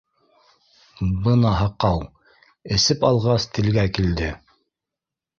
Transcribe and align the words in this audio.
Бына 1.25 1.49
һаҡау, 1.57 1.99
эсеп 2.77 3.05
алғас, 3.09 3.45
телгә 3.59 3.83
килде: 3.99 4.31